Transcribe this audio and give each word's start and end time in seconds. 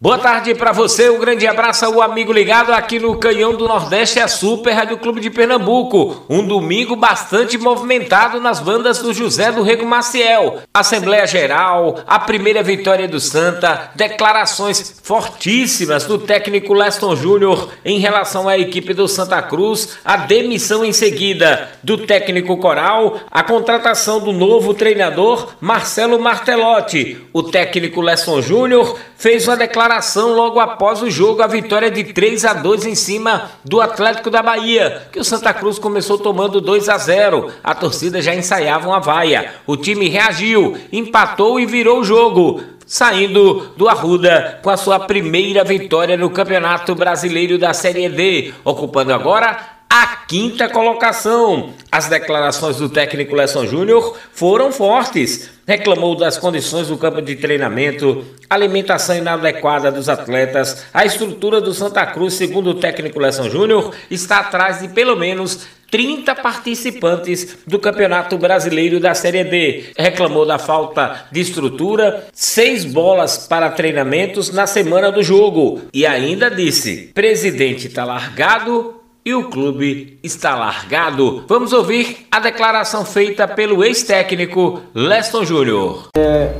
Boa 0.00 0.16
tarde 0.16 0.54
para 0.54 0.70
você, 0.70 1.10
um 1.10 1.18
grande 1.18 1.44
abraço 1.44 1.84
ao 1.84 2.00
amigo 2.00 2.32
ligado 2.32 2.72
aqui 2.72 3.00
no 3.00 3.18
Canhão 3.18 3.56
do 3.56 3.66
Nordeste, 3.66 4.20
a 4.20 4.28
Super 4.28 4.70
Rádio 4.70 4.98
Clube 4.98 5.20
de 5.20 5.28
Pernambuco. 5.28 6.24
Um 6.30 6.46
domingo 6.46 6.94
bastante 6.94 7.58
movimentado 7.58 8.38
nas 8.38 8.60
bandas 8.60 9.00
do 9.00 9.12
José 9.12 9.50
do 9.50 9.64
Rego 9.64 9.84
Maciel. 9.84 10.60
Assembleia 10.72 11.26
Geral, 11.26 11.98
a 12.06 12.16
primeira 12.20 12.62
vitória 12.62 13.08
do 13.08 13.18
Santa, 13.18 13.90
declarações 13.96 15.00
fortíssimas 15.02 16.04
do 16.04 16.16
técnico 16.16 16.74
Leston 16.74 17.16
Júnior 17.16 17.68
em 17.84 17.98
relação 17.98 18.48
à 18.48 18.56
equipe 18.56 18.94
do 18.94 19.08
Santa 19.08 19.42
Cruz, 19.42 19.98
a 20.04 20.16
demissão 20.16 20.84
em 20.84 20.92
seguida 20.92 21.70
do 21.82 22.06
técnico 22.06 22.56
Coral, 22.58 23.18
a 23.28 23.42
contratação 23.42 24.20
do 24.20 24.32
novo 24.32 24.74
treinador 24.74 25.54
Marcelo 25.60 26.20
Martelotti. 26.20 27.20
O 27.32 27.42
técnico 27.42 28.00
Leston 28.00 28.40
Júnior 28.40 28.96
fez 29.16 29.48
uma 29.48 29.56
declaração 29.56 29.87
logo 30.34 30.60
após 30.60 31.02
o 31.02 31.10
jogo, 31.10 31.42
a 31.42 31.46
vitória 31.46 31.90
de 31.90 32.04
3 32.04 32.44
a 32.44 32.52
2 32.52 32.86
em 32.86 32.94
cima 32.94 33.50
do 33.64 33.80
Atlético 33.80 34.30
da 34.30 34.42
Bahia, 34.42 35.08
que 35.12 35.18
o 35.18 35.24
Santa 35.24 35.52
Cruz 35.54 35.78
começou 35.78 36.18
tomando 36.18 36.60
2 36.60 36.88
a 36.88 36.98
0. 36.98 37.50
A 37.62 37.74
torcida 37.74 38.20
já 38.20 38.34
ensaiava 38.34 38.88
uma 38.88 39.00
vaia. 39.00 39.54
O 39.66 39.76
time 39.76 40.08
reagiu, 40.08 40.76
empatou 40.92 41.58
e 41.58 41.66
virou 41.66 42.00
o 42.00 42.04
jogo 42.04 42.62
saindo 42.86 43.72
do 43.76 43.86
Arruda 43.86 44.60
com 44.62 44.70
a 44.70 44.76
sua 44.76 45.00
primeira 45.00 45.62
vitória 45.62 46.16
no 46.16 46.30
Campeonato 46.30 46.94
Brasileiro 46.94 47.58
da 47.58 47.74
Série 47.74 48.08
D, 48.08 48.54
ocupando 48.64 49.12
agora 49.12 49.77
a 49.88 50.24
quinta 50.28 50.68
colocação. 50.68 51.72
As 51.90 52.08
declarações 52.08 52.76
do 52.76 52.88
técnico 52.88 53.34
Lesson 53.34 53.66
Júnior 53.66 54.16
foram 54.32 54.70
fortes. 54.70 55.50
Reclamou 55.66 56.14
das 56.14 56.38
condições 56.38 56.88
do 56.88 56.98
campo 56.98 57.20
de 57.20 57.36
treinamento, 57.36 58.24
alimentação 58.48 59.16
inadequada 59.16 59.90
dos 59.90 60.08
atletas. 60.08 60.86
A 60.92 61.04
estrutura 61.04 61.60
do 61.60 61.74
Santa 61.74 62.04
Cruz, 62.06 62.34
segundo 62.34 62.70
o 62.70 62.74
técnico 62.74 63.18
Lesson 63.18 63.48
Júnior, 63.50 63.94
está 64.10 64.40
atrás 64.40 64.80
de 64.80 64.88
pelo 64.88 65.16
menos 65.16 65.66
30 65.90 66.34
participantes 66.34 67.58
do 67.66 67.78
Campeonato 67.78 68.36
Brasileiro 68.36 69.00
da 69.00 69.14
Série 69.14 69.44
D. 69.44 69.84
Reclamou 69.96 70.44
da 70.44 70.58
falta 70.58 71.26
de 71.32 71.40
estrutura, 71.40 72.26
seis 72.32 72.84
bolas 72.84 73.46
para 73.46 73.70
treinamentos 73.70 74.50
na 74.50 74.66
semana 74.66 75.10
do 75.10 75.22
jogo. 75.22 75.82
E 75.92 76.06
ainda 76.06 76.50
disse: 76.50 77.10
presidente 77.14 77.88
está 77.88 78.04
largado, 78.04 78.98
e 79.24 79.34
o 79.34 79.50
clube 79.50 80.18
está 80.22 80.54
largado. 80.54 81.44
Vamos 81.46 81.72
ouvir 81.72 82.26
a 82.30 82.40
declaração 82.40 83.04
feita 83.04 83.46
pelo 83.46 83.84
ex-técnico 83.84 84.80
Leston 84.94 85.44
Júnior. 85.44 86.08
É, 86.16 86.54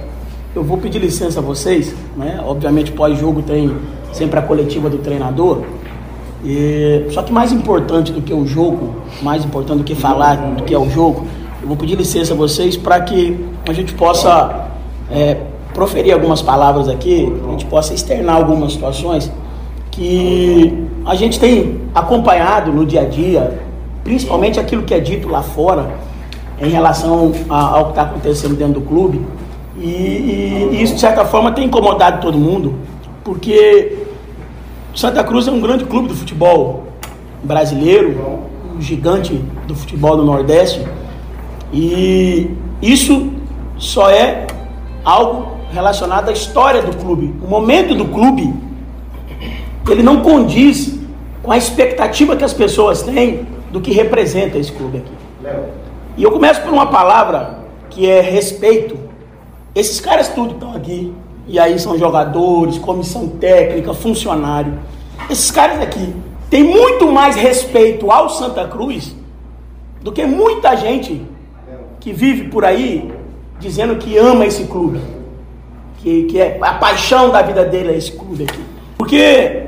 eu 0.55 0.63
vou 0.63 0.79
pedir 0.79 0.99
licença 0.99 1.41
a 1.41 1.43
vocês, 1.43 1.95
né? 2.17 2.43
Obviamente 2.45 2.93
pós-jogo 2.93 3.43
tem 3.43 3.75
sempre 4.13 4.39
a 4.39 4.43
coletiva 4.43 4.91
do 4.91 4.99
treinador. 4.99 5.63
E, 6.45 7.07
só 7.11 7.23
que 7.23 7.33
mais 7.33 7.53
importante 7.53 8.13
do 8.13 8.23
que 8.23 8.33
o 8.33 8.47
jogo, 8.47 9.03
mais 9.23 9.45
importante 9.45 9.79
do 9.79 9.85
que 9.85 9.95
falar 9.95 10.37
do 10.37 10.65
que 10.65 10.75
é 10.75 10.79
o 10.79 10.89
jogo, 10.89 11.27
eu 11.61 11.69
vou 11.69 11.77
pedir 11.77 11.97
licença 11.97 12.35
a 12.35 12.37
vocês 12.37 12.77
para 12.77 13.01
que 13.01 13.39
a 13.69 13.73
gente 13.73 13.93
possa 13.95 14.69
é, 15.11 15.37
proferir 15.75 16.13
algumas 16.13 16.41
palavras 16.41 16.89
aqui, 16.89 17.33
a 17.47 17.51
gente 17.51 17.67
possa 17.67 17.95
externar 17.95 18.37
algumas 18.37 18.73
situações 18.73 19.31
que 19.91 20.88
a 21.09 21.15
gente 21.15 21.41
tem 21.41 21.81
acompanhado 21.95 22.71
no 22.71 22.85
dia 22.85 23.01
a 23.01 23.05
dia, 23.07 23.59
principalmente 24.05 24.61
aquilo 24.61 24.83
que 24.83 24.93
é 24.93 25.01
dito 25.01 25.27
lá 25.27 25.43
fora, 25.43 25.91
em 26.61 26.69
relação 26.69 27.33
ao 27.49 27.85
que 27.87 27.91
está 27.91 28.03
acontecendo 28.03 28.55
dentro 28.55 28.75
do 28.75 28.83
clube. 28.83 29.19
E, 29.79 29.87
e, 29.87 30.69
e, 30.73 30.83
isso, 30.83 30.97
de 30.97 31.01
certa 31.01 31.25
forma, 31.25 31.51
tem 31.53 31.65
incomodado 31.65 32.21
todo 32.21 32.37
mundo, 32.37 32.75
porque 33.25 33.97
Santa 34.95 35.25
Cruz 35.25 35.49
é 35.49 35.51
um 35.51 35.63
grande 35.63 35.87
clube 35.87 36.09
do 36.09 36.15
futebol 36.15 36.89
brasileiro, 37.43 38.41
um 38.77 38.81
gigante 38.83 39.43
do 39.67 39.75
futebol 39.75 40.15
do 40.15 40.25
Nordeste, 40.27 40.87
e 41.73 42.51
isso 42.83 43.33
só 43.79 44.11
é 44.11 44.47
algo 45.03 45.57
relacionado 45.73 46.29
à 46.29 46.33
história 46.33 46.83
do 46.83 46.95
clube. 46.99 47.35
O 47.43 47.49
momento 47.49 47.95
do 47.95 48.05
clube, 48.05 48.53
ele 49.89 50.03
não 50.03 50.21
condiz 50.21 50.98
com 51.49 51.53
a 51.53 51.57
expectativa 51.57 52.37
que 52.37 52.45
as 52.45 52.53
pessoas 52.53 53.01
têm 53.01 53.47
do 53.73 53.81
que 53.81 53.91
representa 53.91 54.59
esse 54.59 54.71
clube 54.71 54.99
aqui. 54.99 55.13
E 56.15 56.23
eu 56.23 56.31
começo 56.31 56.61
por 56.61 56.71
uma 56.71 56.89
palavra 56.89 57.61
que 57.89 58.07
é 58.07 58.21
respeito. 58.21 58.99
Esses 59.75 59.99
caras 59.99 60.29
tudo 60.29 60.53
estão 60.53 60.77
aqui, 60.77 61.11
e 61.47 61.59
aí 61.59 61.79
são 61.79 61.99
jogadores, 61.99 62.77
comissão 62.77 63.29
técnica, 63.29 63.95
funcionário. 63.95 64.79
Esses 65.31 65.51
caras 65.51 65.81
aqui 65.81 66.15
têm 66.51 66.63
muito 66.63 67.11
mais 67.11 67.35
respeito 67.35 68.11
ao 68.11 68.29
Santa 68.29 68.69
Cruz 68.69 69.17
do 70.03 70.13
que 70.13 70.27
muita 70.27 70.77
gente 70.77 71.23
que 71.99 72.13
vive 72.13 72.51
por 72.51 72.63
aí 72.63 73.11
dizendo 73.59 73.97
que 73.97 74.19
ama 74.19 74.45
esse 74.45 74.65
clube. 74.65 75.01
Que, 75.97 76.25
que 76.25 76.39
é 76.39 76.59
a 76.61 76.75
paixão 76.75 77.31
da 77.31 77.41
vida 77.41 77.65
dele 77.65 77.93
é 77.93 77.97
esse 77.97 78.13
clube 78.13 78.45
aqui. 78.45 78.63
Porque 78.99 79.68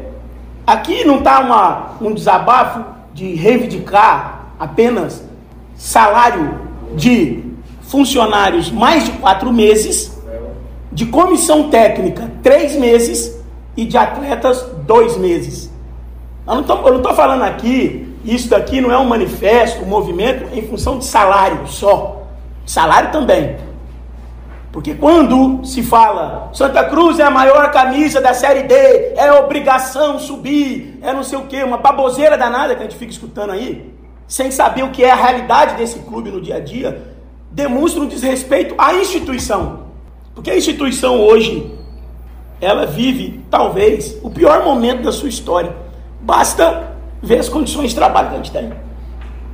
Aqui 0.70 1.03
não 1.04 1.19
está 1.19 1.97
um 2.00 2.14
desabafo 2.14 2.84
de 3.12 3.34
reivindicar 3.34 4.53
apenas 4.56 5.20
salário 5.75 6.60
de 6.94 7.42
funcionários 7.82 8.70
mais 8.70 9.04
de 9.04 9.10
quatro 9.19 9.53
meses, 9.53 10.16
de 10.92 11.06
comissão 11.06 11.70
técnica 11.70 12.30
três 12.41 12.76
meses 12.76 13.36
e 13.76 13.84
de 13.84 13.97
atletas 13.98 14.64
dois 14.86 15.16
meses. 15.16 15.72
Eu 16.47 16.62
não 16.62 16.98
estou 16.98 17.14
falando 17.14 17.42
aqui, 17.42 18.14
isso 18.25 18.48
daqui 18.48 18.80
não 18.80 18.92
é 18.92 18.98
um 18.98 19.09
manifesto, 19.09 19.82
um 19.82 19.88
movimento 19.88 20.56
em 20.56 20.62
função 20.69 20.98
de 20.98 21.04
salário 21.04 21.66
só. 21.66 22.28
Salário 22.64 23.10
também. 23.10 23.56
Porque 24.72 24.94
quando 24.94 25.64
se 25.64 25.82
fala 25.82 26.50
Santa 26.53 26.84
Cruz 26.84 27.19
é 27.19 27.25
a 27.25 27.31
maior 27.31 27.72
camisa 27.72 28.20
da 28.20 28.32
Série 28.32 28.62
D, 28.62 28.75
é 29.16 29.32
obrigação 29.32 30.19
subir, 30.19 30.98
é 31.03 31.12
não 31.12 31.25
sei 31.25 31.38
o 31.38 31.47
que, 31.47 31.62
uma 31.64 31.78
baboseira 31.78 32.38
danada 32.38 32.75
que 32.75 32.80
a 32.80 32.84
gente 32.84 32.97
fica 32.97 33.10
escutando 33.10 33.50
aí, 33.50 33.92
sem 34.28 34.50
saber 34.50 34.84
o 34.84 34.91
que 34.91 35.03
é 35.03 35.10
a 35.10 35.16
realidade 35.16 35.75
desse 35.75 35.98
clube 36.00 36.30
no 36.30 36.41
dia 36.41 36.56
a 36.56 36.60
dia, 36.60 37.03
demonstra 37.50 38.00
um 38.00 38.06
desrespeito 38.06 38.76
à 38.78 38.94
instituição. 38.94 39.91
Porque 40.34 40.53
a 40.53 40.56
instituição 40.56 41.20
hoje, 41.20 41.75
ela 42.60 42.86
vive, 42.86 43.41
talvez, 43.50 44.16
o 44.22 44.30
pior 44.30 44.64
momento 44.64 45.03
da 45.03 45.10
sua 45.10 45.28
história. 45.28 45.75
Basta 46.20 46.92
ver 47.20 47.41
as 47.41 47.48
condições 47.48 47.91
de 47.91 47.97
trabalho 47.97 48.28
que 48.28 48.34
a 48.34 48.36
gente 48.36 48.53
tem. 48.53 48.72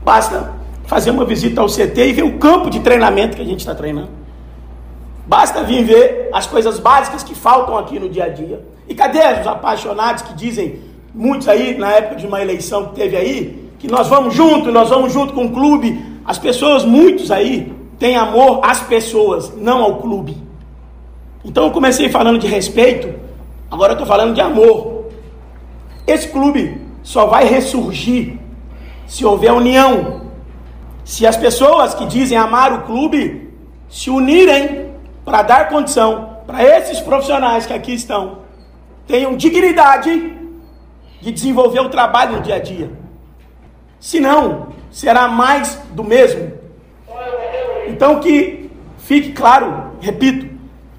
Basta 0.04 0.52
fazer 0.84 1.10
uma 1.10 1.24
visita 1.24 1.62
ao 1.62 1.68
CT 1.68 2.08
e 2.08 2.12
ver 2.12 2.24
o 2.24 2.38
campo 2.38 2.68
de 2.68 2.80
treinamento 2.80 3.34
que 3.34 3.42
a 3.42 3.46
gente 3.46 3.60
está 3.60 3.74
treinando. 3.74 4.25
Basta 5.26 5.64
vir 5.64 5.84
ver 5.84 6.28
as 6.32 6.46
coisas 6.46 6.78
básicas 6.78 7.24
que 7.24 7.34
faltam 7.34 7.76
aqui 7.76 7.98
no 7.98 8.08
dia 8.08 8.24
a 8.24 8.28
dia. 8.28 8.64
E 8.88 8.94
cadê 8.94 9.18
os 9.40 9.46
apaixonados 9.46 10.22
que 10.22 10.34
dizem, 10.34 10.80
muitos 11.12 11.48
aí, 11.48 11.76
na 11.76 11.90
época 11.92 12.16
de 12.16 12.26
uma 12.26 12.40
eleição 12.40 12.86
que 12.86 12.94
teve 12.94 13.16
aí, 13.16 13.70
que 13.78 13.88
nós 13.88 14.06
vamos 14.06 14.34
junto, 14.34 14.70
nós 14.70 14.88
vamos 14.88 15.12
junto 15.12 15.32
com 15.32 15.46
o 15.46 15.50
clube. 15.50 16.00
As 16.24 16.38
pessoas, 16.38 16.84
muitos 16.84 17.32
aí, 17.32 17.74
têm 17.98 18.16
amor 18.16 18.60
às 18.62 18.80
pessoas, 18.80 19.52
não 19.56 19.82
ao 19.82 19.96
clube. 19.96 20.36
Então 21.44 21.64
eu 21.64 21.70
comecei 21.72 22.08
falando 22.08 22.38
de 22.38 22.46
respeito, 22.46 23.12
agora 23.70 23.92
eu 23.92 23.94
estou 23.94 24.06
falando 24.06 24.34
de 24.34 24.40
amor. 24.40 25.06
Esse 26.06 26.28
clube 26.28 26.80
só 27.02 27.26
vai 27.26 27.44
ressurgir 27.44 28.38
se 29.08 29.24
houver 29.24 29.52
união. 29.52 30.22
Se 31.04 31.26
as 31.26 31.36
pessoas 31.36 31.94
que 31.94 32.06
dizem 32.06 32.38
amar 32.38 32.72
o 32.72 32.82
clube 32.82 33.52
se 33.88 34.10
unirem 34.10 34.85
para 35.26 35.42
dar 35.42 35.68
condição 35.68 36.38
para 36.46 36.62
esses 36.62 37.00
profissionais 37.00 37.66
que 37.66 37.72
aqui 37.72 37.92
estão 37.92 38.46
tenham 39.08 39.36
dignidade 39.36 40.34
de 41.20 41.32
desenvolver 41.32 41.80
o 41.80 41.88
trabalho 41.88 42.36
no 42.36 42.42
dia 42.42 42.54
a 42.54 42.58
dia. 42.58 42.90
Senão, 43.98 44.68
será 44.90 45.26
mais 45.26 45.80
do 45.90 46.04
mesmo. 46.04 46.52
Então 47.88 48.20
que 48.20 48.70
fique 48.98 49.32
claro, 49.32 49.92
repito, 50.00 50.48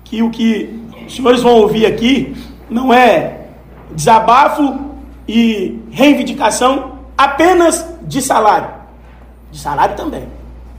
que 0.03 0.21
o 0.21 0.29
que 0.29 0.77
os 1.05 1.15
senhores 1.15 1.41
vão 1.41 1.55
ouvir 1.55 1.85
aqui 1.85 2.35
não 2.69 2.93
é 2.93 3.45
desabafo 3.91 4.91
e 5.27 5.81
reivindicação 5.91 6.99
apenas 7.17 7.85
de 8.01 8.21
salário. 8.21 8.69
De 9.51 9.59
salário 9.59 9.95
também. 9.95 10.27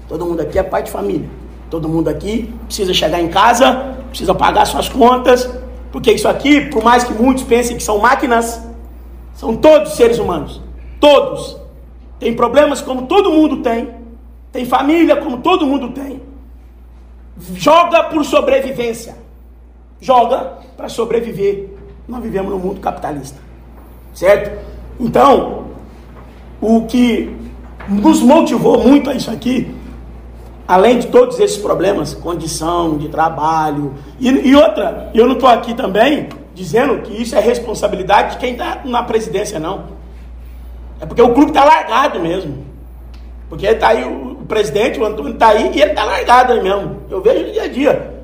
Todo 0.07 0.27
mundo 0.27 0.41
aqui 0.41 0.59
é 0.59 0.63
pai 0.63 0.83
de 0.83 0.91
família. 0.91 1.38
Todo 1.71 1.89
mundo 1.89 2.09
aqui 2.09 2.53
precisa 2.67 2.95
chegar 2.95 3.21
em 3.21 3.29
casa, 3.29 3.97
precisa 4.09 4.35
pagar 4.35 4.65
suas 4.65 4.89
contas, 4.89 5.49
porque 5.93 6.13
isso 6.13 6.29
aqui, 6.29 6.63
por 6.63 6.83
mais 6.83 7.05
que 7.05 7.13
muitos 7.13 7.45
pensem 7.45 7.77
que 7.77 7.83
são 7.83 7.99
máquinas, 7.99 8.63
são 9.35 9.57
todos 9.57 9.93
seres 9.93 10.19
humanos. 10.19 10.61
Todos. 11.01 11.57
tem 12.19 12.35
problemas 12.35 12.81
como 12.81 13.07
todo 13.07 13.31
mundo 13.31 13.59
tem, 13.59 13.91
tem 14.51 14.65
família 14.65 15.17
como 15.17 15.39
todo 15.39 15.65
mundo 15.65 15.91
tem. 15.91 16.21
Joga 17.55 18.05
por 18.05 18.25
sobrevivência. 18.25 19.17
Joga 20.01 20.59
para 20.77 20.89
sobreviver. 20.89 21.69
Nós 22.09 22.23
vivemos 22.23 22.51
num 22.51 22.59
mundo 22.59 22.81
capitalista. 22.81 23.39
Certo? 24.13 24.59
Então, 24.99 25.67
o 26.61 26.87
que 26.87 27.37
nos 27.89 28.21
motivou 28.21 28.83
muito 28.83 29.09
a 29.09 29.15
isso 29.15 29.31
aqui, 29.31 29.73
além 30.69 30.99
de 30.99 31.07
todos 31.07 31.41
esses 31.41 31.57
problemas, 31.57 32.13
condição 32.13 32.99
de 32.99 33.09
trabalho, 33.09 33.95
e, 34.21 34.29
e 34.29 34.55
outra, 34.55 35.11
eu 35.15 35.27
não 35.27 35.33
estou 35.33 35.49
aqui 35.49 35.73
também 35.73 36.29
dizendo 36.55 36.99
que 36.99 37.23
isso 37.23 37.35
é 37.35 37.41
responsabilidade 37.41 38.33
de 38.33 38.39
quem 38.39 38.53
está 38.53 38.83
na 38.85 39.03
presidência, 39.03 39.59
não. 39.59 39.85
É 41.01 41.07
porque 41.07 41.23
o 41.23 41.33
clube 41.33 41.53
está 41.53 41.65
largado 41.65 42.21
mesmo. 42.21 42.65
Porque 43.49 43.67
está 43.67 43.89
aí 43.89 44.05
o, 44.05 44.33
o, 44.33 44.45
presidente, 44.47 45.01
o 45.01 45.07
Antônio 45.07 45.33
está 45.33 45.49
aí 45.49 45.71
e 45.75 45.81
ele 45.81 45.93
está 45.93 46.05
largado 46.05 46.53
aí 46.53 46.63
mesmo. 46.63 46.99
Eu 47.09 47.23
vejo 47.23 47.49
o 47.49 47.53
dia 47.53 47.63
a 47.63 47.69
dia. 47.69 48.15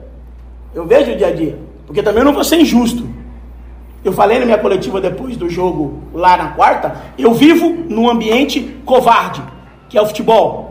Eu 0.74 0.86
vejo 0.86 1.12
o 1.12 1.16
dia 1.16 1.28
a 1.28 1.32
dia. 1.32 1.58
Porque 1.86 2.02
também 2.02 2.20
eu 2.20 2.26
não 2.26 2.34
vou 2.34 2.44
ser 2.44 2.56
injusto. 2.60 3.08
Eu 4.04 4.12
falei 4.12 4.38
na 4.38 4.44
minha 4.44 4.58
coletiva 4.58 5.00
depois 5.00 5.36
do 5.36 5.48
jogo 5.48 6.02
lá 6.12 6.36
na 6.36 6.48
quarta, 6.48 6.94
eu 7.16 7.32
vivo 7.32 7.70
num 7.88 8.10
ambiente 8.10 8.60
covarde, 8.84 9.42
que 9.88 9.96
é 9.96 10.02
o 10.02 10.06
futebol. 10.06 10.63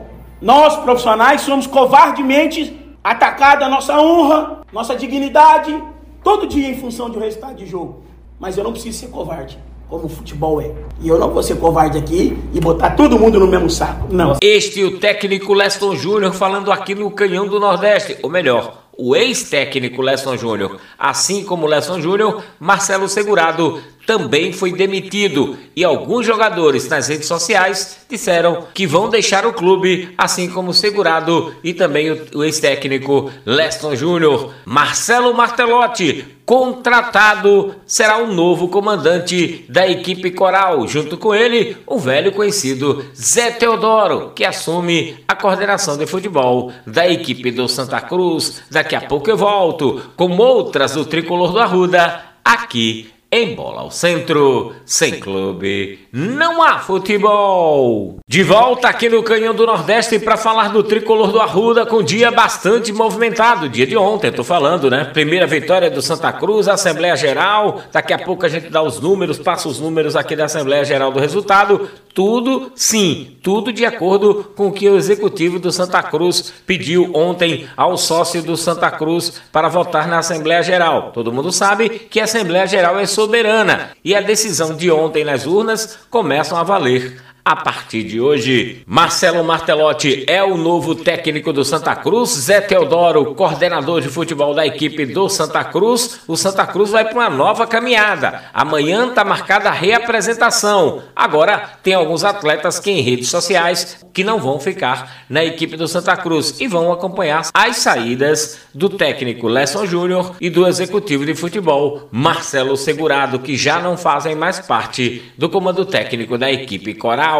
Nós, 0.43 0.75
profissionais, 0.75 1.39
somos 1.39 1.65
covardemente 1.65 2.77
atacados 3.01 3.65
a 3.65 3.69
nossa 3.69 3.97
honra, 3.97 4.59
nossa 4.73 4.93
dignidade, 4.93 5.81
todo 6.21 6.45
dia 6.45 6.67
em 6.67 6.77
função 6.77 7.09
de 7.09 7.17
um 7.17 7.21
resultado 7.21 7.55
de 7.55 7.65
jogo. 7.65 8.03
Mas 8.37 8.57
eu 8.57 8.63
não 8.65 8.73
preciso 8.73 8.99
ser 8.99 9.07
covarde 9.07 9.57
como 9.87 10.03
o 10.03 10.09
futebol 10.09 10.61
é. 10.61 10.69
E 10.99 11.07
eu 11.07 11.17
não 11.17 11.29
vou 11.29 11.41
ser 11.41 11.55
covarde 11.55 11.97
aqui 11.97 12.37
e 12.53 12.59
botar 12.59 12.89
todo 12.89 13.17
mundo 13.17 13.39
no 13.39 13.47
mesmo 13.47 13.69
saco. 13.69 14.13
Não. 14.13 14.35
Este 14.41 14.81
é 14.81 14.85
o 14.85 14.99
técnico 14.99 15.53
Leston 15.53 15.95
Júnior 15.95 16.33
falando 16.33 16.73
aqui 16.73 16.93
no 16.93 17.09
Canhão 17.09 17.47
do 17.47 17.57
Nordeste, 17.57 18.17
ou 18.21 18.29
melhor, 18.29 18.83
o 18.97 19.15
ex-técnico 19.15 20.01
Lesson 20.01 20.35
Júnior. 20.35 20.77
Assim 20.99 21.45
como 21.45 21.65
Lesson 21.65 22.01
Júnior, 22.01 22.43
Marcelo 22.59 23.07
Segurado 23.07 23.81
também 24.05 24.51
foi 24.51 24.73
demitido 24.73 25.57
e 25.75 25.83
alguns 25.83 26.25
jogadores 26.25 26.87
nas 26.87 27.07
redes 27.07 27.27
sociais 27.27 28.05
disseram 28.09 28.67
que 28.73 28.85
vão 28.85 29.09
deixar 29.09 29.45
o 29.45 29.53
clube, 29.53 30.13
assim 30.17 30.49
como 30.49 30.71
o 30.71 30.73
Segurado 30.73 31.55
e 31.63 31.73
também 31.73 32.11
o 32.33 32.43
ex-técnico 32.43 33.31
Leston 33.45 33.95
Júnior. 33.95 34.53
Marcelo 34.65 35.33
Martelotti, 35.33 36.25
contratado, 36.45 37.75
será 37.85 38.17
o 38.17 38.31
novo 38.31 38.67
comandante 38.67 39.65
da 39.69 39.87
equipe 39.87 40.31
coral. 40.31 40.87
Junto 40.87 41.17
com 41.17 41.33
ele, 41.33 41.77
o 41.87 41.97
velho 41.97 42.33
conhecido 42.33 43.05
Zé 43.15 43.51
Teodoro, 43.51 44.31
que 44.35 44.45
assume 44.45 45.17
a 45.27 45.35
coordenação 45.35 45.97
de 45.97 46.05
futebol 46.05 46.71
da 46.85 47.07
equipe 47.07 47.51
do 47.51 47.67
Santa 47.67 48.01
Cruz. 48.01 48.63
Daqui 48.69 48.95
a 48.95 49.01
pouco 49.01 49.29
eu 49.29 49.37
volto 49.37 50.01
com 50.15 50.37
outras 50.37 50.93
do 50.93 51.05
tricolor 51.05 51.51
do 51.51 51.59
Arruda 51.59 52.33
aqui 52.43 53.12
em 53.33 53.55
bola 53.55 53.81
ao 53.81 53.89
centro, 53.89 54.73
sem 54.85 55.19
clube, 55.19 56.07
não 56.13 56.61
há 56.61 56.77
futebol. 56.77 58.19
De 58.27 58.43
volta 58.43 58.87
aqui 58.87 59.09
no 59.09 59.23
Canhão 59.23 59.55
do 59.55 59.65
Nordeste 59.65 60.19
para 60.19 60.37
falar 60.37 60.67
do 60.67 60.83
tricolor 60.83 61.31
do 61.31 61.41
Arruda 61.41 61.83
com 61.83 62.03
dia 62.03 62.29
bastante 62.29 62.93
movimentado. 62.93 63.67
Dia 63.67 63.87
de 63.87 63.97
ontem, 63.97 64.31
tô 64.31 64.43
falando, 64.43 64.87
né? 64.87 65.05
Primeira 65.05 65.47
vitória 65.47 65.89
do 65.89 65.99
Santa 65.99 66.31
Cruz, 66.31 66.67
Assembleia 66.67 67.15
Geral. 67.15 67.81
Daqui 67.91 68.13
a 68.13 68.19
pouco 68.19 68.45
a 68.45 68.49
gente 68.49 68.69
dá 68.69 68.83
os 68.83 68.99
números, 68.99 69.39
passa 69.39 69.67
os 69.67 69.79
números 69.79 70.15
aqui 70.15 70.35
da 70.35 70.45
Assembleia 70.45 70.85
Geral 70.85 71.11
do 71.11 71.19
resultado. 71.19 71.89
Tudo, 72.13 72.71
sim, 72.75 73.37
tudo 73.41 73.73
de 73.73 73.85
acordo 73.85 74.51
com 74.55 74.67
o 74.67 74.71
que 74.71 74.87
o 74.87 74.95
executivo 74.97 75.57
do 75.57 75.71
Santa 75.71 76.03
Cruz 76.03 76.53
pediu 76.65 77.11
ontem 77.15 77.67
ao 77.75 77.97
sócio 77.97 78.43
do 78.43 78.55
Santa 78.55 78.91
Cruz 78.91 79.41
para 79.51 79.67
votar 79.67 80.07
na 80.07 80.19
Assembleia 80.19 80.61
Geral. 80.61 81.11
Todo 81.11 81.31
mundo 81.31 81.51
sabe 81.51 81.89
que 81.89 82.19
a 82.19 82.25
Assembleia 82.25 82.67
Geral 82.67 82.99
é 82.99 83.07
soberana 83.07 83.91
e 84.05 84.13
a 84.15 84.21
decisão 84.21 84.75
de 84.75 84.91
ontem 84.91 85.23
nas 85.23 85.47
urnas 85.47 85.97
começam 86.09 86.55
a 86.55 86.63
valer 86.63 87.19
a 87.45 87.57
partir 87.57 88.03
de 88.03 88.21
hoje, 88.21 88.83
Marcelo 88.85 89.43
Martelotti 89.43 90.23
é 90.27 90.41
o 90.41 90.55
novo 90.55 90.95
técnico 90.95 91.51
do 91.51 91.65
Santa 91.65 91.93
Cruz. 91.93 92.29
Zé 92.29 92.61
Teodoro, 92.61 93.35
coordenador 93.35 93.99
de 93.99 94.07
futebol 94.07 94.53
da 94.53 94.65
equipe 94.65 95.05
do 95.05 95.27
Santa 95.27 95.61
Cruz. 95.61 96.21
O 96.25 96.37
Santa 96.37 96.65
Cruz 96.65 96.91
vai 96.91 97.03
para 97.03 97.13
uma 97.13 97.29
nova 97.29 97.67
caminhada. 97.67 98.45
Amanhã 98.53 99.09
está 99.09 99.25
marcada 99.25 99.67
a 99.67 99.73
reapresentação. 99.73 101.03
Agora 101.13 101.71
tem 101.83 101.93
alguns 101.93 102.23
atletas 102.23 102.79
que 102.79 102.91
em 102.91 103.01
redes 103.01 103.27
sociais 103.27 104.05
que 104.13 104.23
não 104.23 104.39
vão 104.39 104.59
ficar 104.59 105.25
na 105.27 105.43
equipe 105.43 105.75
do 105.75 105.87
Santa 105.87 106.15
Cruz 106.15 106.61
e 106.61 106.67
vão 106.67 106.93
acompanhar 106.93 107.49
as 107.53 107.77
saídas 107.77 108.59
do 108.73 108.87
técnico 108.87 109.47
Lesson 109.47 109.85
Júnior 109.85 110.35
e 110.39 110.49
do 110.49 110.65
executivo 110.65 111.25
de 111.25 111.35
futebol 111.35 112.07
Marcelo 112.11 112.77
Segurado, 112.77 113.39
que 113.39 113.57
já 113.57 113.81
não 113.81 113.97
fazem 113.97 114.35
mais 114.35 114.59
parte 114.59 115.33
do 115.37 115.49
comando 115.49 115.83
técnico 115.83 116.37
da 116.37 116.49
equipe 116.49 116.93
coral. 116.93 117.32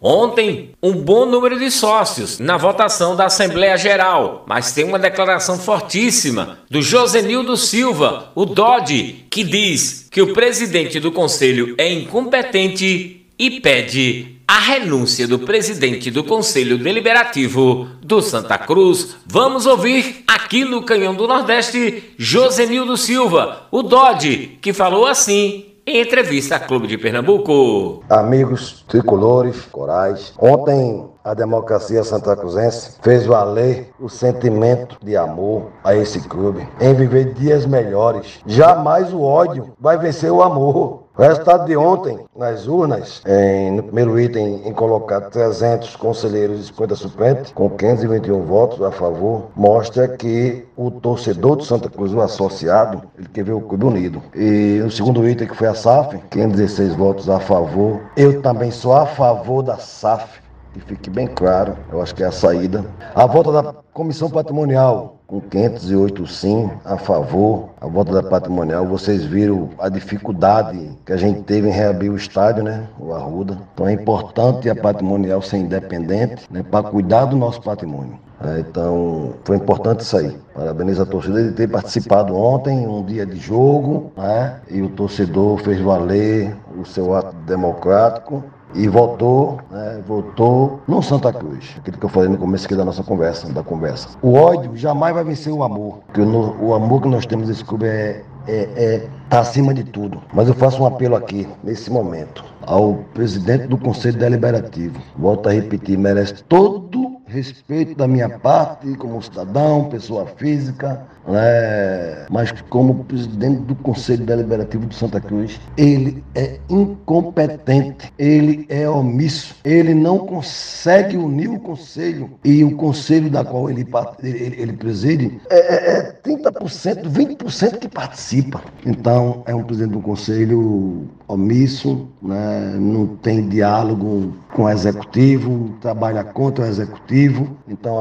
Ontem, 0.00 0.70
um 0.80 0.92
bom 0.92 1.26
número 1.26 1.58
de 1.58 1.70
sócios 1.70 2.38
na 2.38 2.56
votação 2.56 3.16
da 3.16 3.26
Assembleia 3.26 3.76
Geral, 3.76 4.44
mas 4.46 4.72
tem 4.72 4.84
uma 4.84 4.98
declaração 4.98 5.58
fortíssima 5.58 6.60
do 6.70 6.80
Josenildo 6.80 7.56
Silva, 7.56 8.30
o 8.34 8.44
Dodge, 8.44 9.24
que 9.28 9.42
diz 9.42 10.06
que 10.10 10.22
o 10.22 10.32
presidente 10.32 11.00
do 11.00 11.10
conselho 11.10 11.74
é 11.76 11.92
incompetente 11.92 13.26
e 13.36 13.60
pede 13.60 14.38
a 14.46 14.58
renúncia 14.58 15.28
do 15.28 15.40
presidente 15.40 16.10
do 16.10 16.24
Conselho 16.24 16.78
Deliberativo 16.78 17.86
do 18.02 18.22
Santa 18.22 18.56
Cruz. 18.56 19.16
Vamos 19.26 19.66
ouvir 19.66 20.24
aqui 20.26 20.64
no 20.64 20.82
Canhão 20.82 21.14
do 21.14 21.28
Nordeste 21.28 22.14
Josenildo 22.16 22.96
Silva, 22.96 23.66
o 23.70 23.82
Dodge, 23.82 24.58
que 24.62 24.72
falou 24.72 25.06
assim 25.06 25.66
entrevista 25.96 26.60
Clube 26.60 26.86
de 26.86 26.98
Pernambuco. 26.98 28.02
Amigos 28.10 28.84
tricolores, 28.86 29.62
corais, 29.66 30.34
ontem 30.38 31.08
a 31.24 31.34
democracia 31.34 32.04
santa 32.04 32.36
cruzense 32.36 32.96
fez 33.02 33.26
valer 33.26 33.90
o 34.00 34.08
sentimento 34.08 34.98
de 35.02 35.16
amor 35.16 35.70
a 35.82 35.94
esse 35.94 36.20
clube, 36.28 36.66
em 36.80 36.94
viver 36.94 37.32
dias 37.34 37.64
melhores. 37.64 38.40
Jamais 38.46 39.12
o 39.12 39.22
ódio 39.22 39.72
vai 39.80 39.98
vencer 39.98 40.30
o 40.30 40.42
amor. 40.42 41.07
O 41.18 41.22
resultado 41.22 41.66
de 41.66 41.76
ontem, 41.76 42.16
nas 42.36 42.68
urnas, 42.68 43.20
em, 43.26 43.72
no 43.72 43.82
primeiro 43.82 44.20
item, 44.20 44.62
em 44.64 44.72
colocar 44.72 45.20
300 45.22 45.96
conselheiros 45.96 46.60
e 46.60 46.64
50 46.66 46.94
suplentes, 46.94 47.52
com 47.52 47.68
521 47.68 48.42
votos 48.42 48.80
a 48.80 48.92
favor, 48.92 49.48
mostra 49.56 50.06
que 50.06 50.64
o 50.76 50.92
torcedor 50.92 51.56
do 51.56 51.64
Santa 51.64 51.90
Cruz, 51.90 52.14
o 52.14 52.20
associado, 52.20 53.02
ele 53.18 53.26
quer 53.34 53.42
ver 53.42 53.52
o 53.54 53.60
clube 53.60 53.86
unido. 53.86 54.22
E 54.32 54.80
o 54.86 54.92
segundo 54.92 55.28
item, 55.28 55.48
que 55.48 55.56
foi 55.56 55.66
a 55.66 55.74
SAF, 55.74 56.16
516 56.30 56.94
votos 56.94 57.28
a 57.28 57.40
favor. 57.40 58.00
Eu 58.16 58.40
também 58.40 58.70
sou 58.70 58.92
a 58.92 59.04
favor 59.04 59.62
da 59.62 59.76
SAF, 59.76 60.40
que 60.72 60.80
fique 60.80 61.10
bem 61.10 61.26
claro, 61.26 61.76
eu 61.90 62.00
acho 62.02 62.14
que 62.14 62.22
é 62.22 62.26
a 62.26 62.32
saída. 62.32 62.84
A 63.14 63.26
volta 63.26 63.50
da 63.52 63.74
Comissão 63.92 64.30
Patrimonial, 64.30 65.16
com 65.26 65.40
508 65.40 66.26
sim 66.26 66.70
a 66.84 66.96
favor, 66.96 67.70
a 67.80 67.86
volta 67.86 68.12
da 68.12 68.22
patrimonial. 68.22 68.86
Vocês 68.86 69.24
viram 69.24 69.70
a 69.78 69.88
dificuldade 69.88 70.90
que 71.04 71.12
a 71.12 71.16
gente 71.16 71.42
teve 71.42 71.68
em 71.68 71.72
reabrir 71.72 72.10
o 72.10 72.16
estádio, 72.16 72.64
né? 72.64 72.86
O 72.98 73.12
Arruda. 73.12 73.58
Então 73.74 73.86
é 73.86 73.92
importante 73.92 74.70
a 74.70 74.74
patrimonial 74.74 75.42
ser 75.42 75.58
independente, 75.58 76.46
né? 76.50 76.62
Para 76.62 76.88
cuidar 76.88 77.26
do 77.26 77.36
nosso 77.36 77.60
patrimônio. 77.60 78.18
É, 78.40 78.60
então, 78.60 79.34
foi 79.44 79.56
importante 79.56 80.00
isso 80.00 80.16
aí. 80.16 80.38
Parabéns 80.54 81.00
à 81.00 81.04
torcida 81.04 81.42
de 81.42 81.52
ter 81.52 81.68
participado 81.68 82.36
ontem, 82.36 82.86
um 82.86 83.04
dia 83.04 83.26
de 83.26 83.36
jogo, 83.36 84.12
né? 84.16 84.60
e 84.70 84.80
o 84.80 84.88
torcedor 84.90 85.58
fez 85.58 85.80
valer 85.80 86.56
o 86.80 86.84
seu 86.84 87.14
ato 87.14 87.34
democrático 87.46 88.44
e 88.74 88.88
votou, 88.88 89.58
né, 89.70 90.00
votou 90.06 90.80
no 90.86 91.02
Santa 91.02 91.32
Cruz. 91.32 91.76
Aquilo 91.78 91.98
que 91.98 92.04
eu 92.04 92.08
falei 92.08 92.28
no 92.28 92.38
começo 92.38 92.66
aqui 92.66 92.74
da 92.74 92.84
nossa 92.84 93.02
conversa, 93.02 93.52
da 93.52 93.62
conversa. 93.62 94.08
O 94.22 94.34
ódio 94.34 94.76
jamais 94.76 95.14
vai 95.14 95.24
vencer 95.24 95.52
o 95.52 95.62
amor. 95.62 96.00
Porque 96.06 96.20
o, 96.20 96.74
amor 96.74 97.02
que 97.02 97.08
nós 97.08 97.26
temos 97.26 97.48
nesse 97.48 97.64
clube 97.64 97.86
é, 97.86 98.22
é, 98.46 98.54
é 98.76 99.08
tá 99.28 99.40
acima 99.40 99.72
de 99.72 99.84
tudo. 99.84 100.20
Mas 100.32 100.48
eu 100.48 100.54
faço 100.54 100.82
um 100.82 100.86
apelo 100.86 101.16
aqui, 101.16 101.48
nesse 101.62 101.90
momento, 101.90 102.44
ao 102.62 102.94
presidente 103.14 103.66
do 103.66 103.78
Conselho 103.78 104.18
Deliberativo. 104.18 105.00
Volto 105.16 105.48
a 105.48 105.52
repetir, 105.52 105.98
merece 105.98 106.42
todo 106.44 107.18
respeito 107.28 107.94
da 107.94 108.08
minha 108.08 108.28
parte, 108.38 108.94
como 108.96 109.22
cidadão, 109.22 109.84
pessoa 109.84 110.26
física, 110.36 111.06
né? 111.26 112.26
mas 112.30 112.52
como 112.68 113.04
presidente 113.04 113.62
do 113.62 113.74
Conselho 113.76 114.24
Deliberativo 114.24 114.86
de 114.86 114.94
Santa 114.94 115.20
Cruz, 115.20 115.60
ele 115.76 116.22
é 116.34 116.58
incompetente, 116.68 118.12
ele 118.18 118.66
é 118.68 118.88
omisso, 118.88 119.54
ele 119.64 119.94
não 119.94 120.18
consegue 120.18 121.16
unir 121.16 121.48
o 121.48 121.60
conselho 121.60 122.30
e 122.44 122.62
o 122.64 122.76
conselho 122.76 123.30
da 123.30 123.44
qual 123.44 123.70
ele, 123.70 123.86
ele, 124.22 124.60
ele 124.60 124.72
preside, 124.74 125.40
é, 125.50 125.58
é, 125.58 125.98
é 125.98 126.12
30%, 126.22 127.08
20% 127.08 127.78
que 127.78 127.88
participa. 127.88 128.62
Então, 128.84 129.42
é 129.46 129.54
um 129.54 129.62
presidente 129.62 129.92
do 129.92 130.00
conselho 130.00 131.08
omisso, 131.26 132.08
né? 132.22 132.76
não 132.78 133.06
tem 133.06 133.48
diálogo 133.48 134.34
com 134.52 134.64
o 134.64 134.70
executivo, 134.70 135.70
trabalha 135.80 136.24
contra 136.24 136.64
o 136.64 136.68
executivo. 136.68 137.56
Então, 137.68 137.96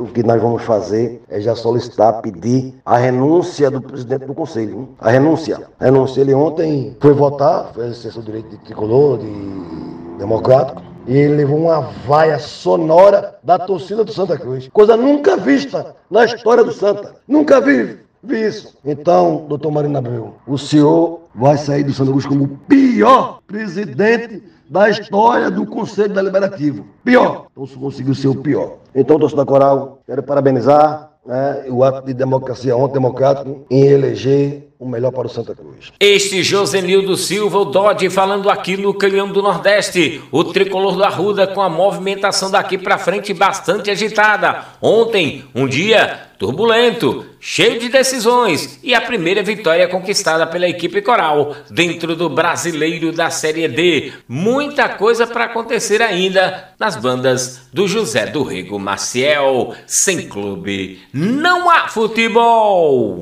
o 0.00 0.06
que 0.06 0.22
nós 0.22 0.40
vamos 0.40 0.62
fazer 0.62 1.22
é 1.28 1.40
já 1.40 1.54
solicitar, 1.54 2.20
pedir 2.20 2.61
a 2.84 2.96
renúncia 2.96 3.70
do 3.70 3.80
presidente 3.80 4.26
do 4.26 4.34
conselho. 4.34 4.90
A 4.98 5.10
renúncia. 5.10 5.60
Renúncia. 5.80 6.20
Ele 6.20 6.34
ontem 6.34 6.96
foi 7.00 7.12
votar, 7.12 7.72
exercer 7.78 8.18
o 8.18 8.22
direito 8.22 8.50
de 8.50 8.58
tricolor, 8.58 9.18
de 9.18 10.18
democrático 10.18 10.82
e 11.06 11.16
ele 11.16 11.36
levou 11.36 11.58
uma 11.58 11.80
vaia 12.06 12.38
sonora 12.38 13.38
da 13.42 13.58
torcida 13.58 14.04
do 14.04 14.12
Santa 14.12 14.38
Cruz. 14.38 14.68
Coisa 14.72 14.96
nunca 14.96 15.36
vista 15.36 15.96
na 16.10 16.24
história 16.24 16.62
do 16.62 16.72
Santa. 16.72 17.16
Nunca 17.26 17.60
vi, 17.60 17.98
vi 18.22 18.46
isso. 18.46 18.76
Então, 18.84 19.46
doutor 19.48 19.70
Marina 19.72 19.98
Abreu, 19.98 20.34
o 20.46 20.56
senhor 20.56 21.22
vai 21.34 21.56
sair 21.56 21.82
do 21.82 21.92
Santa 21.92 22.12
Cruz 22.12 22.26
como 22.26 22.44
o 22.44 22.48
pior 22.68 23.40
presidente 23.46 24.42
da 24.70 24.88
história 24.88 25.50
do 25.50 25.66
Conselho 25.66 26.14
Deliberativo. 26.14 26.86
Pior. 27.04 27.46
Então, 27.50 27.66
você 27.66 27.76
conseguiu 27.76 28.14
ser 28.14 28.28
o 28.28 28.36
pior. 28.36 28.76
Então, 28.94 29.18
torcida 29.18 29.44
coral, 29.44 30.00
quero 30.06 30.22
parabenizar 30.22 31.11
né, 31.24 31.64
o 31.68 31.84
ato 31.84 32.06
de 32.06 32.14
democracia 32.14 32.76
ontem 32.76 32.94
democrático 32.94 33.64
em 33.70 33.86
eleger 33.86 34.68
o 34.78 34.88
melhor 34.88 35.12
para 35.12 35.28
o 35.28 35.30
Santa 35.30 35.54
Cruz. 35.54 35.92
Este 36.00 36.42
Josenildo 36.42 37.16
Silva, 37.16 37.58
o 37.58 37.64
Dodge, 37.66 38.10
falando 38.10 38.50
aqui 38.50 38.76
no 38.76 38.92
Canhão 38.92 39.28
do 39.28 39.40
Nordeste. 39.40 40.20
O 40.32 40.42
tricolor 40.42 40.96
do 40.96 41.04
Arruda 41.04 41.46
com 41.46 41.60
a 41.60 41.68
movimentação 41.68 42.50
daqui 42.50 42.76
para 42.76 42.98
frente 42.98 43.32
bastante 43.32 43.90
agitada. 43.92 44.64
Ontem, 44.82 45.44
um 45.54 45.68
dia 45.68 46.22
turbulento, 46.36 47.24
cheio 47.44 47.80
de 47.80 47.88
decisões 47.88 48.78
e 48.84 48.94
a 48.94 49.00
primeira 49.00 49.42
vitória 49.42 49.88
conquistada 49.88 50.46
pela 50.46 50.68
equipe 50.68 51.02
coral 51.02 51.56
dentro 51.68 52.14
do 52.14 52.30
brasileiro 52.30 53.10
da 53.10 53.30
Série 53.30 53.66
D. 53.66 54.12
Muita 54.28 54.88
coisa 54.88 55.26
para 55.26 55.46
acontecer 55.46 56.00
ainda 56.00 56.72
nas 56.78 56.94
bandas 56.94 57.62
do 57.72 57.88
José 57.88 58.26
do 58.26 58.44
Rego 58.44 58.78
Maciel. 58.78 59.74
Sem 59.88 60.28
clube, 60.28 61.00
não 61.12 61.68
há 61.68 61.88
futebol! 61.88 63.18